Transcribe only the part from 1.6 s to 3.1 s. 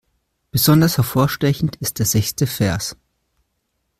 ist der sechste Vers.